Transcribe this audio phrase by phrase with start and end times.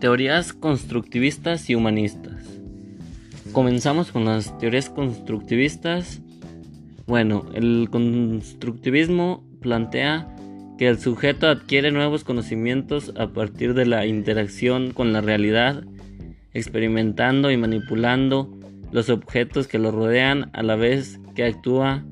[0.00, 2.44] Teorías constructivistas y humanistas.
[3.52, 6.20] Comenzamos con las teorías constructivistas.
[7.06, 10.28] Bueno, el constructivismo plantea
[10.76, 15.82] que el sujeto adquiere nuevos conocimientos a partir de la interacción con la realidad,
[16.52, 18.50] experimentando y manipulando
[18.92, 22.04] los objetos que lo rodean a la vez que actúa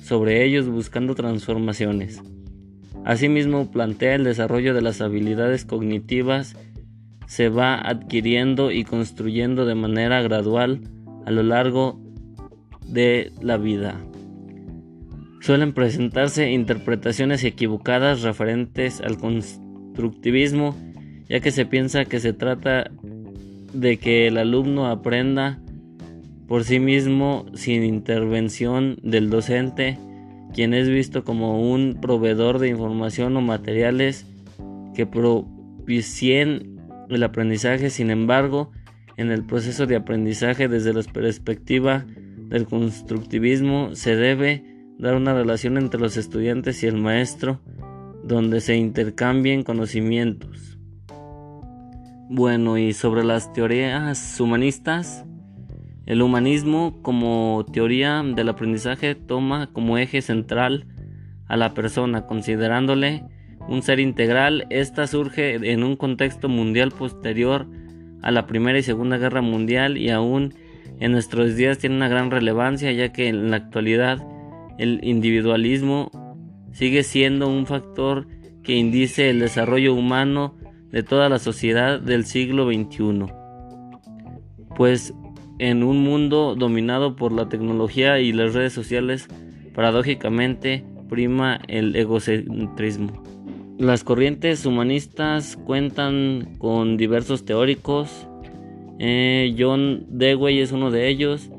[0.00, 2.22] sobre ellos buscando transformaciones.
[3.04, 6.56] Asimismo, plantea el desarrollo de las habilidades cognitivas
[7.26, 10.80] se va adquiriendo y construyendo de manera gradual
[11.26, 12.00] a lo largo
[12.86, 14.00] de la vida.
[15.40, 20.74] Suelen presentarse interpretaciones equivocadas referentes al constructivismo,
[21.28, 22.90] ya que se piensa que se trata
[23.72, 25.58] de que el alumno aprenda
[26.46, 29.98] por sí mismo sin intervención del docente,
[30.54, 34.26] quien es visto como un proveedor de información o materiales
[34.94, 36.73] que propicien
[37.08, 38.72] el aprendizaje, sin embargo,
[39.16, 42.04] en el proceso de aprendizaje desde la perspectiva
[42.48, 44.64] del constructivismo se debe
[44.98, 47.60] dar una relación entre los estudiantes y el maestro
[48.24, 50.78] donde se intercambien conocimientos.
[52.30, 55.24] Bueno, y sobre las teorías humanistas,
[56.06, 60.86] el humanismo como teoría del aprendizaje toma como eje central
[61.46, 63.24] a la persona, considerándole
[63.68, 64.66] un ser integral.
[64.70, 67.66] Esta surge en un contexto mundial posterior
[68.22, 70.54] a la Primera y Segunda Guerra Mundial y aún
[71.00, 74.26] en nuestros días tiene una gran relevancia ya que en la actualidad
[74.78, 76.10] el individualismo
[76.72, 78.26] sigue siendo un factor
[78.62, 80.56] que indice el desarrollo humano
[80.90, 83.26] de toda la sociedad del siglo XXI.
[84.76, 85.14] Pues
[85.58, 89.28] en un mundo dominado por la tecnología y las redes sociales,
[89.74, 93.33] paradójicamente prima el egocentrismo.
[93.78, 98.28] Las corrientes humanistas cuentan con diversos teóricos.
[99.00, 101.50] Eh, John Dewey es uno de ellos,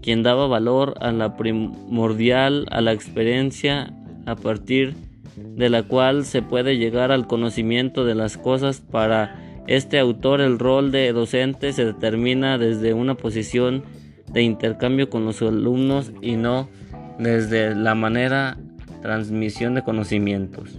[0.00, 3.92] quien daba valor a la primordial, a la experiencia,
[4.24, 4.94] a partir
[5.36, 8.80] de la cual se puede llegar al conocimiento de las cosas.
[8.80, 13.84] Para este autor el rol de docente se determina desde una posición
[14.32, 16.70] de intercambio con los alumnos y no
[17.18, 18.56] desde la manera
[19.02, 20.78] transmisión de conocimientos.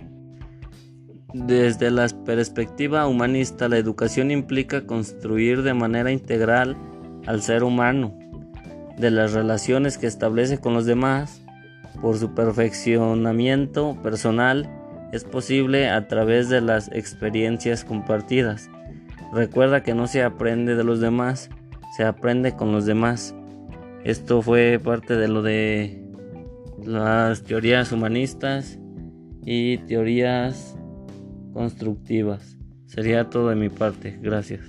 [1.34, 6.76] Desde la perspectiva humanista, la educación implica construir de manera integral
[7.28, 8.18] al ser humano,
[8.98, 11.46] de las relaciones que establece con los demás,
[12.02, 14.68] por su perfeccionamiento personal,
[15.12, 18.70] es posible a través de las experiencias compartidas.
[19.32, 21.52] Recuerda que no se aprende de los demás,
[21.96, 23.36] se aprende con los demás.
[24.04, 26.04] Esto fue parte de lo de
[26.84, 28.80] las teorías humanistas
[29.46, 30.79] y teorías
[31.54, 32.58] constructivas.
[32.86, 34.18] Sería todo de mi parte.
[34.22, 34.62] Gracias.